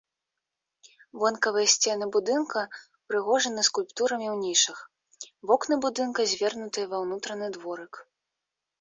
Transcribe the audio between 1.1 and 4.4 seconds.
Вонкавыя сцены будынка ўпрыгожаны скульптурамі